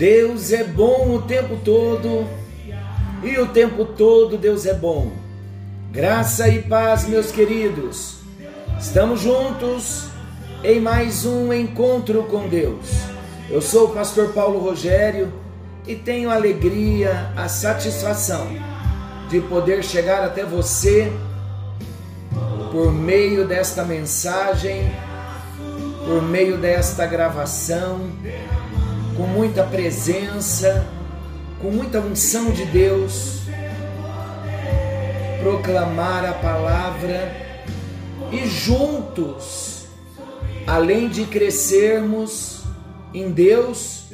Deus 0.00 0.50
é 0.50 0.64
bom 0.64 1.14
o 1.14 1.20
tempo 1.20 1.58
todo 1.62 2.26
e 3.22 3.38
o 3.38 3.48
tempo 3.48 3.84
todo 3.84 4.38
Deus 4.38 4.64
é 4.64 4.72
bom. 4.72 5.12
Graça 5.92 6.48
e 6.48 6.62
paz, 6.62 7.06
meus 7.06 7.30
queridos. 7.30 8.14
Estamos 8.80 9.20
juntos 9.20 10.06
em 10.64 10.80
mais 10.80 11.26
um 11.26 11.52
encontro 11.52 12.22
com 12.22 12.48
Deus. 12.48 12.86
Eu 13.50 13.60
sou 13.60 13.88
o 13.88 13.92
pastor 13.92 14.32
Paulo 14.32 14.58
Rogério 14.58 15.30
e 15.86 15.94
tenho 15.94 16.30
a 16.30 16.34
alegria, 16.34 17.30
a 17.36 17.46
satisfação 17.46 18.48
de 19.28 19.38
poder 19.38 19.84
chegar 19.84 20.24
até 20.24 20.46
você 20.46 21.12
por 22.72 22.90
meio 22.90 23.46
desta 23.46 23.84
mensagem, 23.84 24.90
por 26.06 26.22
meio 26.22 26.56
desta 26.56 27.04
gravação 27.04 28.08
com 29.16 29.24
muita 29.24 29.64
presença, 29.64 30.86
com 31.60 31.70
muita 31.70 32.00
unção 32.00 32.50
de 32.50 32.64
Deus, 32.66 33.40
proclamar 35.42 36.24
a 36.24 36.32
palavra 36.34 37.32
e 38.30 38.46
juntos, 38.46 39.86
além 40.66 41.08
de 41.08 41.24
crescermos 41.24 42.62
em 43.12 43.30
Deus, 43.30 44.04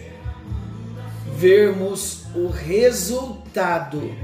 vermos 1.37 2.25
o 2.35 2.49
resultado 2.49 4.15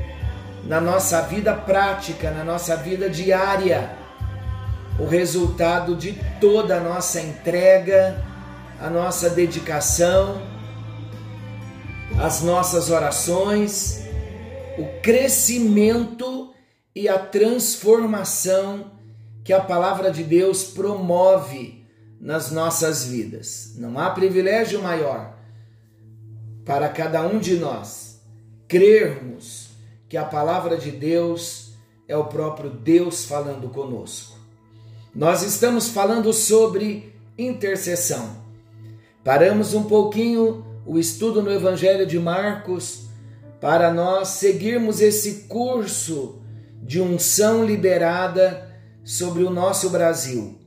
na 0.64 0.81
nossa 0.81 1.20
vida 1.23 1.53
prática, 1.53 2.31
na 2.31 2.45
nossa 2.45 2.77
vida 2.77 3.11
diária, 3.11 3.91
o 4.98 5.07
resultado 5.07 5.97
de 5.97 6.12
toda 6.41 6.77
a 6.77 6.81
nossa 6.81 7.20
entrega, 7.20 8.25
a 8.81 8.89
nossa 8.89 9.29
dedicação 9.29 10.52
as 12.21 12.43
nossas 12.43 12.91
orações, 12.91 14.03
o 14.79 15.01
crescimento 15.03 16.53
e 16.95 17.09
a 17.09 17.19
transformação 17.19 18.93
que 19.45 19.53
a 19.53 19.61
palavra 19.61 20.11
de 20.11 20.23
Deus 20.23 20.65
promove 20.65 21.85
nas 22.21 22.51
nossas 22.51 23.05
vidas. 23.05 23.75
Não 23.77 23.99
há 23.99 24.11
privilégio 24.11 24.81
maior 24.83 25.37
para 26.65 26.89
cada 26.89 27.23
um 27.27 27.39
de 27.39 27.57
nós 27.57 28.21
crermos 28.69 29.71
que 30.09 30.17
a 30.17 30.25
palavra 30.25 30.77
de 30.77 30.91
Deus 30.91 31.73
é 32.07 32.17
o 32.17 32.27
próprio 32.27 32.71
Deus 32.71 33.25
falando 33.25 33.69
conosco. 33.69 34.39
Nós 35.15 35.43
estamos 35.43 35.89
falando 35.89 36.33
sobre 36.33 37.15
intercessão. 37.37 38.36
Paramos 39.25 39.75
um 39.75 39.85
pouquinho 39.85 40.72
o 40.85 40.98
estudo 40.98 41.43
no 41.43 41.53
Evangelho 41.53 42.07
de 42.07 42.19
Marcos 42.19 43.09
para 43.61 43.93
nós 43.93 44.29
seguirmos 44.29 45.01
esse 45.01 45.45
curso 45.48 46.43
de 46.83 47.01
unção 47.01 47.65
liberada 47.65 48.69
sobre 49.05 49.45
o 49.45 49.51
nosso 49.51 49.91
Brasil. 49.91 50.59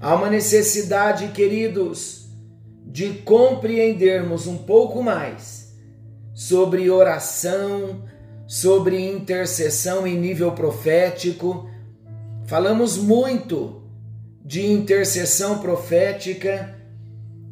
Há 0.00 0.14
uma 0.14 0.28
necessidade, 0.28 1.28
queridos, 1.28 2.28
de 2.84 3.14
compreendermos 3.24 4.46
um 4.46 4.58
pouco 4.58 5.02
mais 5.02 5.72
sobre 6.34 6.90
oração, 6.90 8.04
sobre 8.46 9.00
intercessão 9.08 10.06
em 10.06 10.18
nível 10.18 10.52
profético. 10.52 11.70
Falamos 12.46 12.96
muito 12.96 13.82
de 14.44 14.66
intercessão 14.66 15.58
profética 15.58 16.76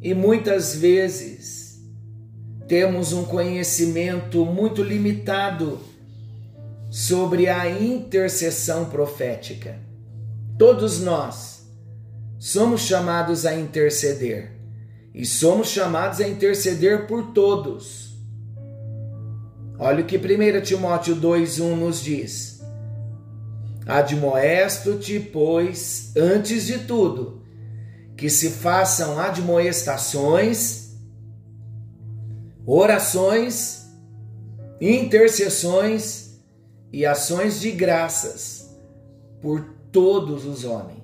e 0.01 0.13
muitas 0.13 0.75
vezes 0.75 1.64
temos 2.67 3.13
um 3.13 3.23
conhecimento 3.23 4.43
muito 4.45 4.81
limitado 4.81 5.79
sobre 6.89 7.47
a 7.47 7.69
intercessão 7.69 8.85
profética. 8.85 9.77
Todos 10.57 10.99
nós 10.99 11.67
somos 12.39 12.81
chamados 12.81 13.45
a 13.45 13.53
interceder 13.53 14.51
e 15.13 15.25
somos 15.25 15.67
chamados 15.67 16.19
a 16.19 16.27
interceder 16.27 17.05
por 17.07 17.33
todos. 17.33 18.15
Olha 19.77 20.01
o 20.01 20.05
que 20.05 20.17
1 20.17 20.61
Timóteo 20.61 21.15
2,1 21.17 21.75
nos 21.75 22.01
diz: 22.01 22.61
Admoesto-te, 23.85 25.19
pois, 25.19 26.11
antes 26.15 26.65
de 26.65 26.79
tudo, 26.79 27.43
que 28.15 28.29
se 28.29 28.49
façam 28.49 29.19
admoestações 29.19 30.84
orações, 32.65 33.85
intercessões 34.81 36.39
e 36.91 37.05
ações 37.05 37.59
de 37.59 37.71
graças 37.71 38.75
por 39.41 39.61
todos 39.91 40.45
os 40.45 40.63
homens. 40.65 41.03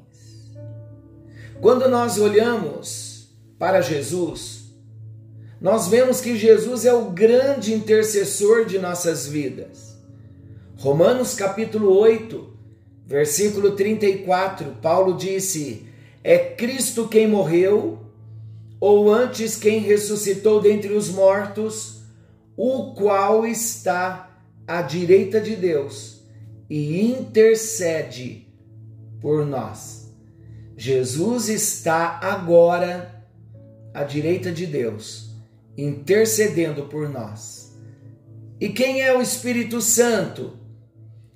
Quando 1.61 1.87
nós 1.87 2.17
olhamos 2.17 3.29
para 3.59 3.81
Jesus, 3.81 4.61
nós 5.61 5.87
vemos 5.87 6.19
que 6.19 6.35
Jesus 6.35 6.85
é 6.85 6.93
o 6.93 7.11
grande 7.11 7.71
intercessor 7.73 8.65
de 8.65 8.79
nossas 8.79 9.27
vidas. 9.27 9.95
Romanos 10.77 11.35
capítulo 11.35 11.95
8, 11.95 12.51
versículo 13.05 13.75
34, 13.75 14.77
Paulo 14.81 15.15
disse: 15.15 15.85
É 16.23 16.39
Cristo 16.39 17.07
quem 17.07 17.27
morreu 17.27 18.00
ou 18.81 19.13
antes 19.13 19.55
quem 19.55 19.79
ressuscitou 19.81 20.59
dentre 20.59 20.91
os 20.93 21.09
mortos, 21.09 22.01
o 22.57 22.95
qual 22.95 23.45
está 23.45 24.41
à 24.67 24.81
direita 24.81 25.39
de 25.39 25.55
Deus 25.55 26.23
e 26.67 26.99
intercede 27.11 28.47
por 29.21 29.45
nós. 29.45 30.11
Jesus 30.75 31.47
está 31.47 32.19
agora 32.23 33.23
à 33.93 34.03
direita 34.03 34.51
de 34.51 34.65
Deus, 34.65 35.29
intercedendo 35.77 36.85
por 36.87 37.07
nós. 37.07 37.77
E 38.59 38.69
quem 38.69 39.03
é 39.03 39.15
o 39.15 39.21
Espírito 39.21 39.79
Santo? 39.79 40.57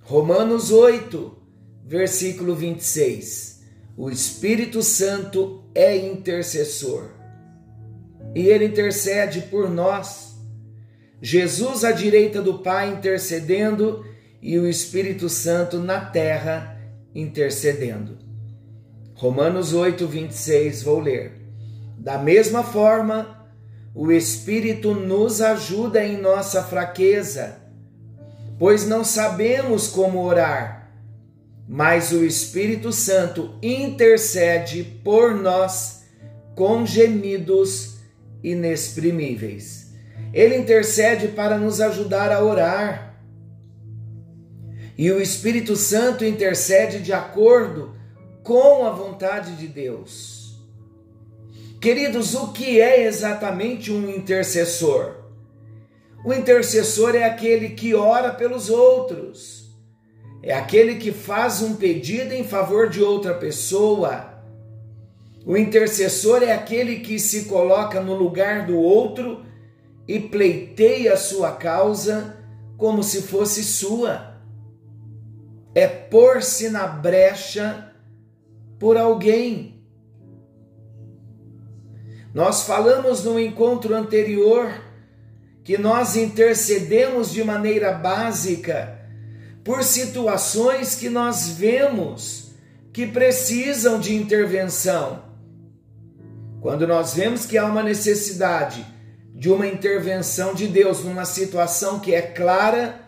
Romanos 0.02 0.72
8, 0.72 1.38
versículo 1.86 2.56
26. 2.56 3.62
O 3.96 4.10
Espírito 4.10 4.82
Santo 4.82 5.64
é 5.76 5.96
intercessor 5.96 7.15
e 8.36 8.50
ele 8.50 8.66
intercede 8.66 9.44
por 9.44 9.70
nós. 9.70 10.36
Jesus 11.22 11.86
à 11.86 11.94
direita 11.94 12.42
do 12.42 12.60
Pai 12.60 12.92
intercedendo 12.92 14.06
e 14.42 14.60
o 14.60 14.68
Espírito 14.68 15.30
Santo 15.30 15.80
na 15.80 16.02
terra 16.02 16.78
intercedendo. 17.16 18.18
Romanos 19.16 19.74
8, 19.74 20.06
26, 20.06 20.84
vou 20.84 21.00
ler. 21.00 21.32
Da 21.98 22.18
mesma 22.18 22.62
forma, 22.62 23.48
o 23.96 24.12
Espírito 24.12 24.94
nos 24.94 25.42
ajuda 25.42 26.04
em 26.04 26.18
nossa 26.18 26.62
fraqueza, 26.62 27.58
pois 28.60 28.86
não 28.86 29.06
sabemos 29.06 29.88
como 29.88 30.22
orar, 30.22 30.92
mas 31.68 32.12
o 32.12 32.26
Espírito 32.26 32.92
Santo 32.92 33.56
intercede 33.64 34.84
por 34.84 35.34
nós 35.34 36.04
com 36.54 36.86
gemidos 36.86 37.95
inexprimíveis. 38.52 39.94
Ele 40.34 40.56
intercede 40.56 41.30
para 41.30 41.58
nos 41.58 41.82
ajudar 41.82 42.32
a 42.32 42.44
orar. 42.44 43.20
E 44.98 45.12
o 45.12 45.22
Espírito 45.22 45.76
Santo 45.76 46.24
intercede 46.24 47.02
de 47.02 47.12
acordo 47.12 47.96
com 48.44 48.86
a 48.86 48.92
vontade 48.92 49.56
de 49.56 49.68
Deus. 49.68 50.64
Queridos, 51.82 52.34
o 52.34 52.52
que 52.52 52.80
é 52.80 53.06
exatamente 53.06 53.92
um 53.92 54.10
intercessor? 54.10 55.16
O 56.24 56.34
intercessor 56.34 57.16
é 57.16 57.24
aquele 57.24 57.70
que 57.70 57.94
ora 57.94 58.32
pelos 58.34 58.70
outros, 58.70 59.70
é 60.42 60.54
aquele 60.54 60.96
que 60.96 61.12
faz 61.12 61.62
um 61.62 61.76
pedido 61.76 62.34
em 62.34 62.44
favor 62.44 62.90
de 62.90 63.04
outra 63.04 63.34
pessoa 63.34 64.35
o 65.46 65.56
intercessor 65.56 66.42
é 66.42 66.52
aquele 66.52 67.02
que 67.02 67.20
se 67.20 67.46
coloca 67.46 68.02
no 68.02 68.16
lugar 68.16 68.66
do 68.66 68.80
outro 68.80 69.46
e 70.08 70.20
pleiteia 70.20 71.14
a 71.14 71.18
sua 71.18 71.52
causa 71.52 72.36
como 72.76 73.04
se 73.04 73.22
fosse 73.22 73.64
sua. 73.64 74.42
É 75.76 75.88
pôr-se 75.88 76.70
na 76.70 76.88
brecha 76.88 77.92
por 78.80 78.98
alguém. 78.98 79.84
Nós 82.34 82.64
falamos 82.64 83.24
no 83.24 83.40
encontro 83.40 83.94
anterior 83.96 84.82
que 85.64 85.78
nós 85.78 86.16
intercedemos 86.16 87.32
de 87.32 87.44
maneira 87.44 87.92
básica 87.92 89.00
por 89.64 89.84
situações 89.84 90.96
que 90.96 91.10
nós 91.10 91.50
vemos 91.50 92.52
que 92.92 93.06
precisam 93.06 94.00
de 94.00 94.16
intervenção. 94.16 95.25
Quando 96.66 96.88
nós 96.88 97.14
vemos 97.14 97.46
que 97.46 97.60
há 97.60 97.66
uma 97.68 97.84
necessidade 97.84 98.84
de 99.36 99.52
uma 99.52 99.68
intervenção 99.68 100.56
de 100.56 100.66
Deus 100.66 101.04
numa 101.04 101.24
situação 101.24 102.00
que 102.00 102.12
é 102.12 102.24
clara, 102.24 103.02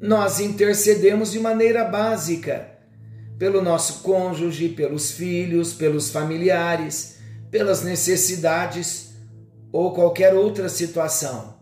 nós 0.00 0.38
intercedemos 0.38 1.32
de 1.32 1.40
maneira 1.40 1.82
básica 1.82 2.68
pelo 3.40 3.60
nosso 3.60 4.04
cônjuge, 4.04 4.68
pelos 4.68 5.10
filhos, 5.10 5.74
pelos 5.74 6.10
familiares, 6.10 7.18
pelas 7.50 7.82
necessidades 7.82 9.16
ou 9.72 9.92
qualquer 9.92 10.32
outra 10.32 10.68
situação. 10.68 11.58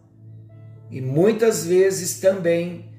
E 0.90 1.00
muitas 1.00 1.64
vezes 1.64 2.20
também 2.20 2.92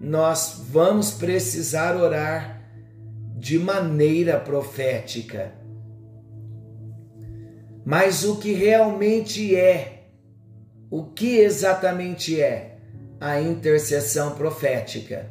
nós 0.00 0.60
vamos 0.72 1.12
precisar 1.12 1.96
orar 1.96 2.64
de 3.36 3.60
maneira 3.60 4.40
profética. 4.40 5.57
Mas 7.84 8.24
o 8.24 8.36
que 8.36 8.52
realmente 8.52 9.56
é, 9.56 10.08
o 10.90 11.04
que 11.04 11.38
exatamente 11.38 12.40
é 12.40 12.78
a 13.20 13.40
intercessão 13.40 14.34
profética? 14.34 15.30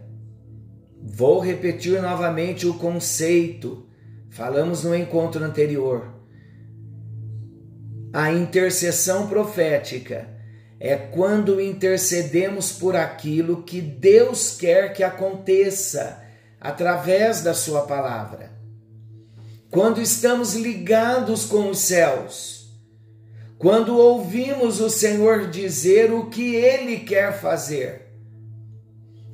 Vou 1.01 1.39
repetir 1.39 2.01
novamente 2.01 2.67
o 2.67 2.73
conceito. 2.73 3.88
Falamos 4.29 4.83
no 4.83 4.95
encontro 4.95 5.44
anterior. 5.44 6.13
A 8.13 8.31
intercessão 8.31 9.27
profética 9.27 10.27
é 10.79 10.95
quando 10.95 11.61
intercedemos 11.61 12.71
por 12.71 12.95
aquilo 12.95 13.63
que 13.63 13.81
Deus 13.81 14.55
quer 14.55 14.94
que 14.94 15.03
aconteça 15.03 16.21
através 16.59 17.41
da 17.41 17.53
Sua 17.53 17.81
palavra. 17.81 18.56
Quando 19.69 20.02
estamos 20.02 20.56
ligados 20.56 21.46
com 21.46 21.69
os 21.69 21.80
céus, 21.80 22.58
quando 23.58 23.98
ouvimos 23.98 24.80
o 24.80 24.90
Senhor 24.90 25.50
dizer 25.50 26.12
o 26.14 26.28
que 26.28 26.56
Ele 26.56 27.00
quer 27.00 27.40
fazer. 27.40 28.08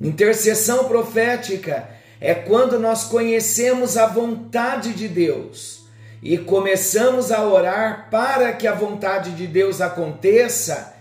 Intercessão 0.00 0.88
profética 0.88 1.88
é 2.20 2.34
quando 2.34 2.78
nós 2.78 3.04
conhecemos 3.04 3.96
a 3.96 4.06
vontade 4.06 4.92
de 4.94 5.08
Deus 5.08 5.84
e 6.22 6.38
começamos 6.38 7.30
a 7.30 7.46
orar 7.46 8.08
para 8.10 8.52
que 8.52 8.66
a 8.66 8.74
vontade 8.74 9.32
de 9.32 9.46
Deus 9.46 9.80
aconteça 9.80 10.94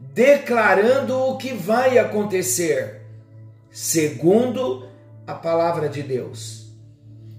declarando 0.00 1.16
o 1.16 1.36
que 1.36 1.52
vai 1.52 1.98
acontecer, 1.98 3.02
segundo 3.70 4.88
a 5.26 5.34
palavra 5.34 5.88
de 5.88 6.02
Deus. 6.02 6.59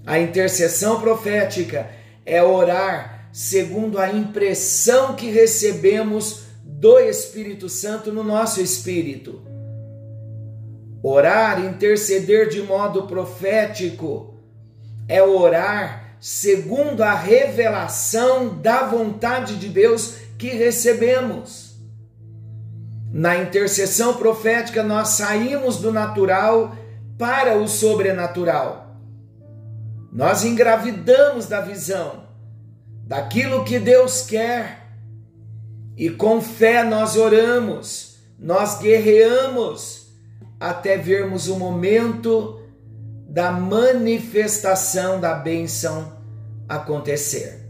A 0.05 0.19
intercessão 0.19 0.99
profética 0.99 1.89
é 2.25 2.41
orar 2.41 3.29
segundo 3.31 3.99
a 3.99 4.11
impressão 4.11 5.15
que 5.15 5.29
recebemos 5.29 6.43
do 6.63 6.99
Espírito 6.99 7.69
Santo 7.69 8.11
no 8.11 8.23
nosso 8.23 8.61
espírito. 8.61 9.41
Orar, 11.03 11.63
interceder 11.63 12.49
de 12.49 12.61
modo 12.61 13.03
profético 13.03 14.35
é 15.07 15.21
orar 15.21 16.17
segundo 16.19 17.01
a 17.01 17.15
revelação 17.15 18.59
da 18.59 18.83
vontade 18.83 19.57
de 19.57 19.69
Deus 19.69 20.15
que 20.37 20.49
recebemos. 20.49 21.75
Na 23.11 23.37
intercessão 23.37 24.13
profética, 24.13 24.83
nós 24.83 25.09
saímos 25.09 25.77
do 25.77 25.91
natural 25.91 26.75
para 27.17 27.57
o 27.57 27.67
sobrenatural. 27.67 28.90
Nós 30.11 30.43
engravidamos 30.43 31.45
da 31.45 31.61
visão, 31.61 32.25
daquilo 33.07 33.63
que 33.63 33.79
Deus 33.79 34.23
quer, 34.23 34.81
e 35.95 36.09
com 36.09 36.41
fé 36.41 36.83
nós 36.83 37.15
oramos, 37.15 38.17
nós 38.37 38.79
guerreamos, 38.79 40.07
até 40.59 40.97
vermos 40.97 41.47
o 41.47 41.57
momento 41.57 42.61
da 43.27 43.51
manifestação 43.51 45.19
da 45.19 45.33
bênção 45.33 46.17
acontecer. 46.67 47.61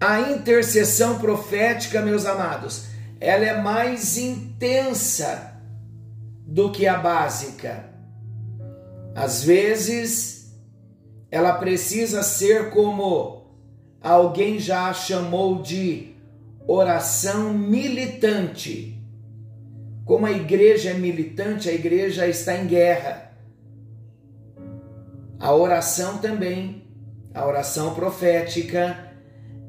A 0.00 0.20
intercessão 0.30 1.18
profética, 1.18 2.00
meus 2.02 2.24
amados, 2.24 2.86
ela 3.20 3.44
é 3.44 3.60
mais 3.60 4.16
intensa 4.16 5.54
do 6.46 6.70
que 6.70 6.86
a 6.86 6.98
básica. 6.98 7.84
Às 9.14 9.42
vezes, 9.42 10.45
ela 11.36 11.52
precisa 11.52 12.22
ser 12.22 12.70
como 12.70 13.44
alguém 14.00 14.58
já 14.58 14.90
chamou 14.94 15.60
de 15.60 16.14
oração 16.66 17.52
militante. 17.52 18.98
Como 20.06 20.24
a 20.24 20.32
igreja 20.32 20.90
é 20.90 20.94
militante, 20.94 21.68
a 21.68 21.72
igreja 21.74 22.26
está 22.26 22.56
em 22.56 22.66
guerra. 22.66 23.32
A 25.38 25.54
oração 25.54 26.16
também, 26.16 26.84
a 27.34 27.46
oração 27.46 27.94
profética, 27.94 29.12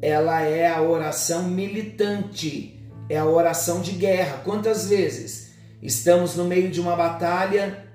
ela 0.01 0.41
é 0.43 0.67
a 0.67 0.81
oração 0.81 1.43
militante 1.43 2.77
é 3.09 3.17
a 3.17 3.25
oração 3.25 3.81
de 3.81 3.91
guerra. 3.91 4.41
Quantas 4.45 4.87
vezes 4.87 5.51
estamos 5.81 6.35
no 6.35 6.45
meio 6.45 6.69
de 6.69 6.79
uma 6.79 6.95
batalha 6.95 7.86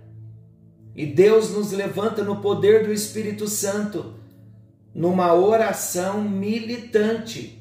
e 0.94 1.06
Deus 1.06 1.50
nos 1.50 1.72
levanta 1.72 2.22
no 2.22 2.40
poder 2.40 2.84
do 2.84 2.92
Espírito 2.92 3.48
Santo, 3.48 4.14
numa 4.94 5.34
oração 5.34 6.22
militante? 6.22 7.58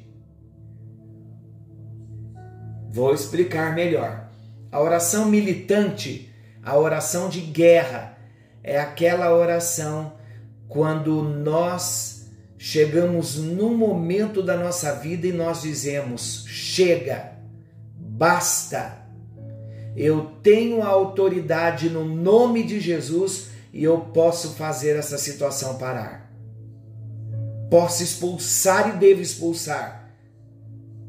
Vou 2.90 3.14
explicar 3.14 3.74
melhor. 3.74 4.28
A 4.70 4.80
oração 4.80 5.26
militante, 5.26 6.30
a 6.62 6.76
oração 6.76 7.28
de 7.28 7.40
guerra, 7.40 8.18
é 8.62 8.78
aquela 8.78 9.34
oração 9.34 10.12
quando 10.68 11.22
nós 11.22 12.30
chegamos 12.58 13.36
num 13.36 13.76
momento 13.76 14.42
da 14.42 14.56
nossa 14.56 14.94
vida 14.94 15.26
e 15.26 15.32
nós 15.32 15.62
dizemos: 15.62 16.44
chega 16.46 17.32
basta. 18.22 19.01
Eu 19.94 20.32
tenho 20.42 20.82
a 20.82 20.88
autoridade 20.88 21.90
no 21.90 22.04
nome 22.04 22.62
de 22.62 22.80
Jesus 22.80 23.48
e 23.72 23.84
eu 23.84 23.98
posso 24.00 24.54
fazer 24.54 24.96
essa 24.96 25.18
situação 25.18 25.76
parar. 25.76 26.30
Posso 27.70 28.02
expulsar 28.02 28.94
e 28.94 28.98
devo 28.98 29.20
expulsar. 29.20 30.10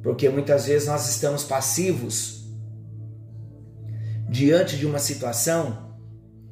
Porque 0.02 0.28
muitas 0.30 0.66
vezes 0.66 0.88
nós 0.88 1.10
estamos 1.10 1.44
passivos 1.44 2.44
diante 4.30 4.78
de 4.78 4.86
uma 4.86 5.00
situação 5.00 5.94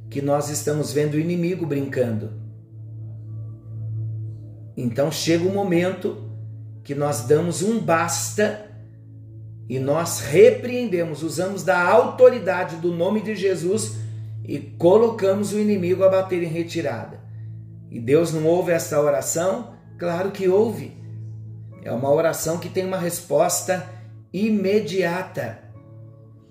que 0.09 0.21
nós 0.21 0.49
estamos 0.49 0.91
vendo 0.91 1.15
o 1.15 1.19
inimigo 1.19 1.65
brincando. 1.65 2.31
Então 4.75 5.11
chega 5.11 5.43
o 5.43 5.49
um 5.49 5.53
momento 5.53 6.29
que 6.83 6.95
nós 6.95 7.21
damos 7.21 7.61
um 7.61 7.79
basta 7.79 8.70
e 9.71 9.79
nós 9.79 10.19
repreendemos, 10.19 11.23
usamos 11.23 11.63
da 11.63 11.81
autoridade 11.81 12.75
do 12.75 12.91
nome 12.91 13.21
de 13.21 13.37
Jesus 13.37 13.93
e 14.43 14.59
colocamos 14.59 15.53
o 15.53 15.59
inimigo 15.59 16.03
a 16.03 16.09
bater 16.09 16.43
em 16.43 16.47
retirada. 16.47 17.21
E 17.89 17.97
Deus 17.97 18.33
não 18.33 18.45
ouve 18.45 18.73
essa 18.73 18.99
oração? 18.99 19.73
Claro 19.97 20.31
que 20.31 20.49
ouve. 20.49 20.97
É 21.85 21.91
uma 21.93 22.11
oração 22.11 22.57
que 22.57 22.67
tem 22.67 22.85
uma 22.85 22.97
resposta 22.97 23.89
imediata. 24.33 25.59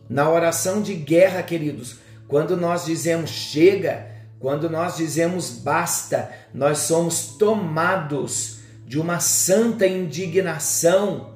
Na 0.08 0.30
oração 0.30 0.80
de 0.80 0.94
guerra, 0.94 1.42
queridos, 1.42 1.98
quando 2.26 2.56
nós 2.56 2.86
dizemos 2.86 3.28
chega, 3.28 4.06
quando 4.38 4.70
nós 4.70 4.96
dizemos 4.96 5.50
basta, 5.50 6.30
nós 6.54 6.78
somos 6.78 7.36
tomados 7.36 8.60
de 8.86 8.98
uma 8.98 9.20
santa 9.20 9.86
indignação 9.86 11.29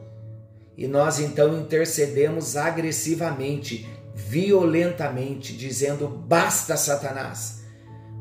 e 0.76 0.87
nós 0.87 1.19
então 1.19 1.57
intercedemos 1.57 2.57
agressivamente, 2.57 3.88
violentamente, 4.14 5.52
dizendo: 5.52 6.09
basta, 6.09 6.76
Satanás, 6.76 7.62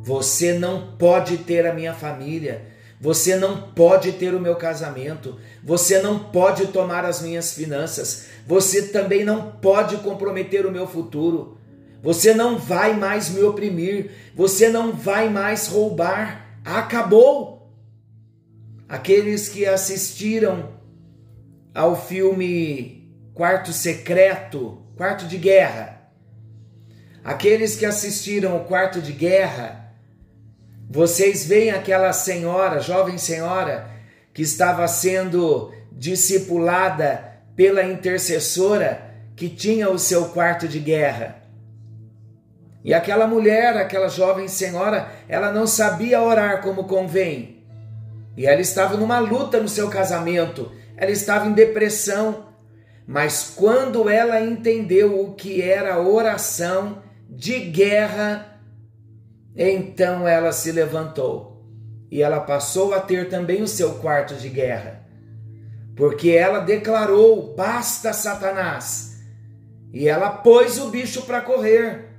você 0.03 0.53
não 0.53 0.95
pode 0.98 1.38
ter 1.38 1.65
a 1.65 1.74
minha 1.74 1.93
família, 1.93 2.67
você 3.01 3.36
não 3.36 3.72
pode 3.72 4.13
ter 4.13 4.33
o 4.33 4.39
meu 4.39 4.55
casamento, 4.55 5.39
você 5.63 6.01
não 6.01 6.19
pode 6.19 6.67
tomar 6.67 7.05
as 7.05 7.22
minhas 7.22 7.53
finanças, 7.53 8.27
você 8.45 8.83
também 8.83 9.24
não 9.24 9.51
pode 9.51 9.98
comprometer 9.98 10.65
o 10.65 10.72
meu 10.72 10.88
futuro, 10.88 11.57
você 12.01 12.33
não 12.33 12.57
vai 12.57 12.93
mais 12.93 13.29
me 13.29 13.41
oprimir, 13.41 14.12
você 14.36 14.67
não 14.67 14.91
vai 14.91 15.29
mais 15.29 15.67
roubar. 15.67 16.60
Acabou! 16.65 17.72
Aqueles 18.89 19.48
que 19.48 19.65
assistiram 19.65 20.73
ao 21.74 21.96
filme 21.96 23.12
Quarto 23.34 23.74
Secreto, 23.74 24.82
Quarto 24.96 25.25
de 25.25 25.38
Guerra. 25.38 26.01
Aqueles 27.24 27.75
que 27.75 27.86
assistiram 27.86 28.58
o 28.58 28.65
quarto 28.65 29.01
de 29.01 29.13
guerra, 29.13 29.94
vocês 30.89 31.46
veem 31.46 31.72
aquela 31.72 32.12
senhora, 32.12 32.82
jovem 32.82 33.18
senhora, 33.18 33.89
que 34.34 34.42
estava 34.42 34.88
sendo 34.88 35.74
discipulada 35.92 37.34
pela 37.56 37.84
intercessora 37.84 39.13
que 39.36 39.48
tinha 39.48 39.89
o 39.89 39.98
seu 39.98 40.25
quarto 40.25 40.68
de 40.68 40.80
guerra. 40.80 41.38
E 42.84 42.94
aquela 42.94 43.25
mulher, 43.25 43.77
aquela 43.77 44.10
jovem 44.10 44.48
senhora, 44.48 45.10
ela 45.30 45.51
não 45.51 45.65
sabia 45.65 46.22
orar 46.22 46.62
como 46.62 46.84
convém. 46.84 47.63
E 48.36 48.46
ela 48.46 48.60
estava 48.60 48.98
numa 48.98 49.20
luta 49.20 49.62
no 49.62 49.70
seu 49.70 49.89
casamento, 49.89 50.70
ela 50.97 51.12
estava 51.12 51.47
em 51.47 51.53
depressão. 51.53 52.47
Mas 53.05 53.53
quando 53.55 54.09
ela 54.09 54.39
entendeu 54.41 55.21
o 55.21 55.33
que 55.33 55.62
era 55.62 56.00
oração 56.00 57.03
de 57.29 57.59
guerra, 57.59 58.59
então 59.55 60.27
ela 60.27 60.51
se 60.51 60.71
levantou 60.71 61.53
e 62.13 62.21
ela 62.21 62.39
passou 62.39 62.93
a 62.93 63.00
ter 63.00 63.27
também 63.27 63.63
o 63.63 63.67
seu 63.67 63.95
quarto 63.95 64.35
de 64.35 64.47
guerra. 64.47 65.03
Porque 65.95 66.29
ela 66.29 66.59
declarou: 66.59 67.55
basta 67.55 68.13
Satanás. 68.13 69.19
E 69.91 70.07
ela 70.07 70.29
pôs 70.29 70.77
o 70.77 70.89
bicho 70.89 71.23
para 71.23 71.41
correr. 71.41 72.09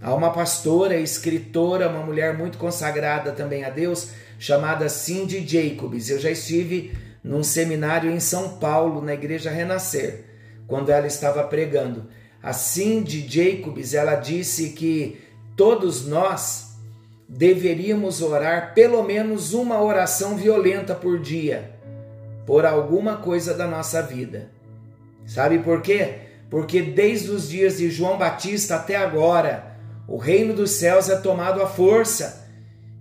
Há 0.00 0.14
uma 0.14 0.32
pastora, 0.32 0.96
escritora, 0.96 1.88
uma 1.88 2.04
mulher 2.04 2.36
muito 2.36 2.56
consagrada 2.58 3.32
também 3.32 3.64
a 3.64 3.70
Deus, 3.70 4.12
chamada 4.38 4.88
Cindy 4.88 5.46
Jacobs. 5.46 6.08
Eu 6.08 6.18
já 6.18 6.30
estive 6.30 6.96
num 7.26 7.42
seminário 7.42 8.10
em 8.10 8.20
São 8.20 8.50
Paulo, 8.50 9.02
na 9.02 9.12
Igreja 9.12 9.50
Renascer, 9.50 10.24
quando 10.66 10.90
ela 10.90 11.08
estava 11.08 11.42
pregando. 11.42 12.06
A 12.40 12.52
Cindy 12.52 13.26
Jacobs, 13.28 13.94
ela 13.94 14.14
disse 14.14 14.70
que 14.70 15.20
todos 15.56 16.06
nós 16.06 16.76
deveríamos 17.28 18.22
orar 18.22 18.72
pelo 18.74 19.02
menos 19.02 19.52
uma 19.52 19.82
oração 19.82 20.36
violenta 20.36 20.94
por 20.94 21.18
dia, 21.18 21.72
por 22.46 22.64
alguma 22.64 23.16
coisa 23.16 23.52
da 23.52 23.66
nossa 23.66 24.00
vida. 24.00 24.48
Sabe 25.26 25.58
por 25.58 25.82
quê? 25.82 26.14
Porque 26.48 26.80
desde 26.80 27.32
os 27.32 27.48
dias 27.48 27.78
de 27.78 27.90
João 27.90 28.16
Batista 28.16 28.76
até 28.76 28.94
agora, 28.94 29.76
o 30.06 30.16
reino 30.16 30.54
dos 30.54 30.70
céus 30.70 31.08
é 31.08 31.16
tomado 31.16 31.60
à 31.60 31.66
força, 31.66 32.46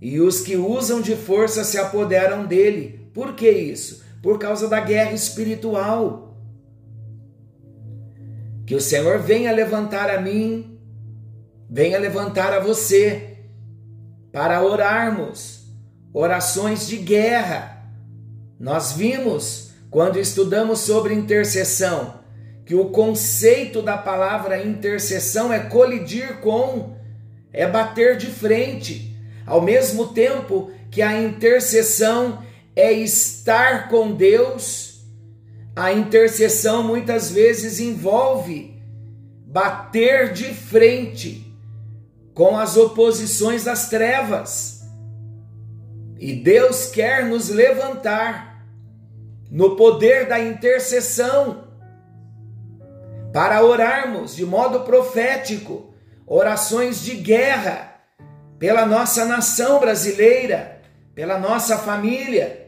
e 0.01 0.20
os 0.20 0.41
que 0.41 0.58
usam 0.58 1.00
de 1.00 1.15
força 1.15 1.63
se 1.63 1.77
apoderam 1.77 2.48
dele. 2.48 3.08
Por 3.13 3.34
que 3.34 3.48
isso? 3.48 4.04
Por 4.25 4.39
causa 4.39 4.67
da 4.67 4.79
guerra 4.79 5.12
espiritual. 5.12 6.36
Que 8.65 8.74
o 8.74 8.82
Senhor 8.82 9.20
venha 9.20 9.51
levantar 9.51 10.10
a 10.10 10.20
mim, 10.20 10.79
venha 11.70 12.00
levantar 12.00 12.51
a 12.51 12.60
você, 12.60 13.38
para 14.32 14.63
orarmos 14.63 15.67
orações 16.12 16.88
de 16.88 16.98
guerra. 16.98 17.86
Nós 18.60 18.94
vimos, 18.94 19.70
quando 19.91 20.17
estudamos 20.17 20.79
sobre 20.79 21.13
intercessão, 21.13 22.15
que 22.65 22.74
o 22.74 22.86
conceito 22.86 23.79
da 23.79 23.96
palavra 23.96 24.65
intercessão 24.65 25.53
é 25.53 25.60
colidir 25.60 26.39
com, 26.39 26.98
é 27.53 27.67
bater 27.67 28.17
de 28.17 28.32
frente, 28.32 29.15
ao 29.46 29.62
mesmo 29.62 30.08
tempo 30.08 30.72
que 30.89 31.03
a 31.03 31.15
intercessão 31.22 32.44
é 32.75 32.91
estar 32.91 33.88
com 33.89 34.12
Deus, 34.12 35.05
a 35.75 35.91
intercessão 35.94 36.84
muitas 36.84 37.32
vezes 37.32 37.79
envolve 37.79 38.82
bater 39.46 40.34
de 40.34 40.53
frente 40.53 41.46
com 42.34 42.58
as 42.58 42.75
oposições 42.75 43.63
das 43.63 43.89
trevas. 43.89 44.84
E 46.20 46.34
Deus 46.34 46.88
quer 46.88 47.25
nos 47.25 47.50
levantar 47.50 48.65
no 49.50 49.75
poder 49.75 50.27
da 50.27 50.39
intercessão 50.39 51.65
para 53.32 53.63
orarmos 53.63 54.36
de 54.36 54.46
modo 54.46 54.82
profético, 54.82 55.94
orações 56.25 57.01
de 57.01 57.15
guerra 57.15 57.96
pela 58.58 58.86
nossa 58.86 59.25
nação 59.25 59.79
brasileira, 59.79 60.82
pela 61.13 61.38
nossa 61.38 61.77
família. 61.77 62.64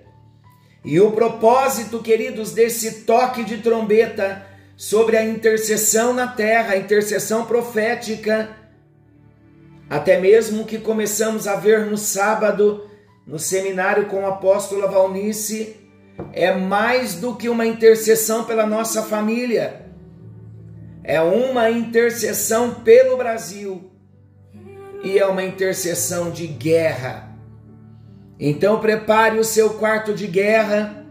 E 0.87 0.99
o 0.99 1.11
propósito, 1.11 2.01
queridos, 2.01 2.51
desse 2.51 3.01
toque 3.01 3.43
de 3.43 3.57
trombeta 3.57 4.47
sobre 4.75 5.17
a 5.17 5.23
intercessão 5.23 6.13
na 6.13 6.27
terra, 6.27 6.73
a 6.73 6.77
intercessão 6.77 7.45
profética, 7.45 8.49
até 9.89 10.19
mesmo 10.19 10.65
que 10.65 10.79
começamos 10.79 11.45
a 11.45 11.55
ver 11.55 11.85
no 11.85 11.97
sábado, 11.97 12.89
no 13.27 13.37
seminário 13.37 14.05
com 14.05 14.23
o 14.23 14.27
apóstolo 14.27 14.89
Valnice, 14.89 15.75
é 16.33 16.55
mais 16.55 17.15
do 17.15 17.35
que 17.35 17.49
uma 17.49 17.67
intercessão 17.67 18.45
pela 18.45 18.65
nossa 18.65 19.03
família 19.03 19.85
é 21.07 21.21
uma 21.21 21.69
intercessão 21.69 22.73
pelo 22.83 23.15
Brasil 23.15 23.89
e 25.01 25.17
é 25.17 25.25
uma 25.25 25.41
intercessão 25.41 26.29
de 26.29 26.45
guerra. 26.45 27.26
Então 28.39 28.79
prepare 28.79 29.39
o 29.39 29.43
seu 29.43 29.71
quarto 29.71 30.13
de 30.13 30.27
guerra, 30.27 31.05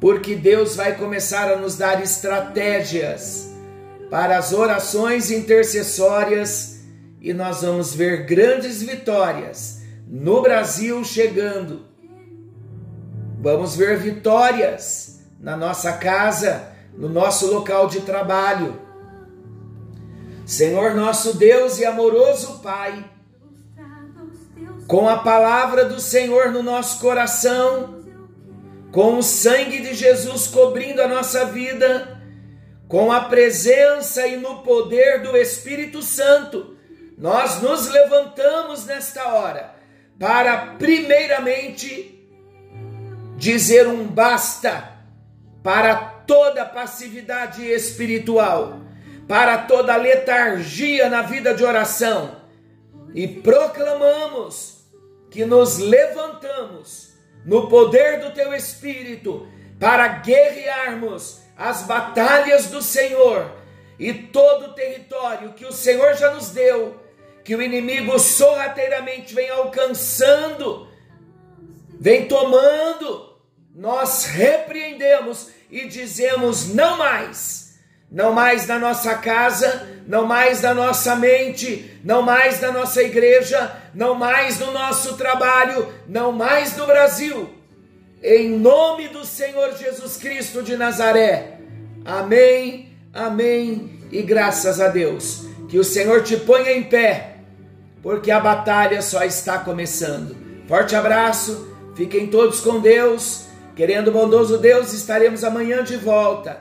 porque 0.00 0.34
Deus 0.34 0.74
vai 0.74 0.96
começar 0.96 1.50
a 1.52 1.56
nos 1.56 1.76
dar 1.76 2.02
estratégias 2.02 3.52
para 4.10 4.36
as 4.36 4.52
orações 4.52 5.30
intercessórias 5.30 6.80
e 7.20 7.32
nós 7.32 7.62
vamos 7.62 7.94
ver 7.94 8.26
grandes 8.26 8.82
vitórias 8.82 9.80
no 10.06 10.42
Brasil 10.42 11.04
chegando. 11.04 11.86
Vamos 13.40 13.76
ver 13.76 13.96
vitórias 13.98 15.20
na 15.40 15.56
nossa 15.56 15.92
casa 15.92 16.72
no 16.96 17.08
nosso 17.08 17.52
local 17.52 17.88
de 17.88 18.00
trabalho. 18.00 18.80
Senhor 20.44 20.94
nosso 20.94 21.36
Deus 21.36 21.78
e 21.78 21.84
amoroso 21.84 22.60
Pai, 22.60 23.04
com 24.92 25.08
a 25.08 25.16
palavra 25.16 25.86
do 25.86 25.98
Senhor 25.98 26.52
no 26.52 26.62
nosso 26.62 27.00
coração, 27.00 28.04
com 28.92 29.16
o 29.16 29.22
sangue 29.22 29.80
de 29.80 29.94
Jesus 29.94 30.46
cobrindo 30.46 31.00
a 31.00 31.08
nossa 31.08 31.46
vida, 31.46 32.20
com 32.88 33.10
a 33.10 33.22
presença 33.22 34.26
e 34.26 34.36
no 34.36 34.58
poder 34.58 35.22
do 35.22 35.34
Espírito 35.34 36.02
Santo, 36.02 36.76
nós 37.16 37.62
nos 37.62 37.88
levantamos 37.88 38.84
nesta 38.84 39.28
hora 39.28 39.74
para, 40.18 40.74
primeiramente, 40.78 42.28
dizer 43.38 43.88
um 43.88 44.04
basta 44.06 44.92
para 45.62 45.94
toda 46.26 46.66
passividade 46.66 47.64
espiritual, 47.64 48.78
para 49.26 49.56
toda 49.56 49.96
letargia 49.96 51.08
na 51.08 51.22
vida 51.22 51.54
de 51.54 51.64
oração. 51.64 52.42
E 53.14 53.26
proclamamos 53.26 54.71
que 55.32 55.46
nos 55.46 55.78
levantamos 55.78 57.14
no 57.44 57.66
poder 57.66 58.20
do 58.20 58.32
teu 58.32 58.54
espírito 58.54 59.48
para 59.80 60.06
guerrearmos 60.06 61.40
as 61.56 61.82
batalhas 61.82 62.66
do 62.66 62.82
Senhor 62.82 63.50
e 63.98 64.12
todo 64.12 64.66
o 64.66 64.72
território 64.74 65.54
que 65.54 65.64
o 65.64 65.72
Senhor 65.72 66.14
já 66.14 66.32
nos 66.32 66.50
deu, 66.50 67.00
que 67.42 67.56
o 67.56 67.62
inimigo 67.62 68.18
sorrateiramente 68.18 69.34
vem 69.34 69.48
alcançando, 69.48 70.86
vem 71.98 72.28
tomando, 72.28 73.36
nós 73.74 74.26
repreendemos 74.26 75.48
e 75.70 75.88
dizemos 75.88 76.68
não 76.68 76.98
mais. 76.98 77.61
Não 78.12 78.30
mais 78.34 78.66
na 78.66 78.78
nossa 78.78 79.14
casa, 79.14 79.88
não 80.06 80.26
mais 80.26 80.60
na 80.60 80.74
nossa 80.74 81.16
mente, 81.16 81.98
não 82.04 82.20
mais 82.20 82.60
na 82.60 82.70
nossa 82.70 83.02
igreja, 83.02 83.74
não 83.94 84.14
mais 84.14 84.58
no 84.58 84.70
nosso 84.70 85.16
trabalho, 85.16 85.90
não 86.06 86.30
mais 86.30 86.76
no 86.76 86.84
Brasil. 86.84 87.48
Em 88.22 88.50
nome 88.50 89.08
do 89.08 89.24
Senhor 89.24 89.74
Jesus 89.78 90.18
Cristo 90.18 90.62
de 90.62 90.76
Nazaré. 90.76 91.58
Amém, 92.04 92.90
amém 93.14 93.98
e 94.12 94.20
graças 94.20 94.78
a 94.78 94.88
Deus. 94.88 95.46
Que 95.70 95.78
o 95.78 95.84
Senhor 95.84 96.22
te 96.22 96.36
ponha 96.36 96.70
em 96.70 96.82
pé, 96.82 97.36
porque 98.02 98.30
a 98.30 98.38
batalha 98.38 99.00
só 99.00 99.24
está 99.24 99.58
começando. 99.58 100.36
Forte 100.68 100.94
abraço, 100.94 101.66
fiquem 101.96 102.26
todos 102.26 102.60
com 102.60 102.78
Deus. 102.78 103.46
Querendo 103.74 104.12
bondoso 104.12 104.58
Deus, 104.58 104.92
estaremos 104.92 105.42
amanhã 105.42 105.82
de 105.82 105.96
volta, 105.96 106.60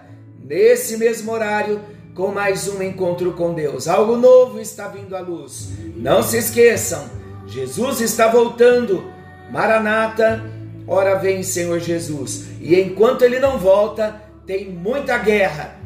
nesse 0.51 0.97
mesmo 0.97 1.31
horário, 1.31 1.79
com 2.13 2.27
mais 2.27 2.67
um 2.67 2.83
encontro 2.83 3.31
com 3.31 3.53
Deus. 3.53 3.87
Algo 3.87 4.17
novo 4.17 4.59
está 4.59 4.89
vindo 4.89 5.15
à 5.15 5.21
luz. 5.21 5.69
Não 5.95 6.21
se 6.21 6.37
esqueçam, 6.37 7.09
Jesus 7.47 8.01
está 8.01 8.27
voltando. 8.27 9.01
Maranata, 9.49 10.43
ora 10.85 11.15
vem 11.15 11.41
Senhor 11.41 11.79
Jesus. 11.79 12.47
E 12.59 12.77
enquanto 12.77 13.21
ele 13.21 13.39
não 13.39 13.57
volta, 13.57 14.21
tem 14.45 14.69
muita 14.69 15.17
guerra, 15.19 15.77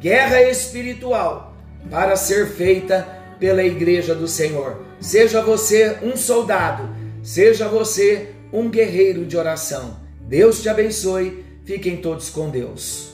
guerra 0.00 0.42
espiritual, 0.42 1.54
para 1.88 2.16
ser 2.16 2.48
feita 2.48 3.06
pela 3.38 3.62
igreja 3.62 4.16
do 4.16 4.26
Senhor. 4.26 4.82
Seja 4.98 5.40
você 5.40 5.96
um 6.02 6.16
soldado, 6.16 6.88
seja 7.22 7.68
você 7.68 8.30
um 8.52 8.68
guerreiro 8.68 9.24
de 9.24 9.36
oração. 9.36 9.96
Deus 10.22 10.60
te 10.60 10.68
abençoe. 10.68 11.44
Fiquem 11.64 11.98
todos 11.98 12.30
com 12.30 12.50
Deus. 12.50 13.07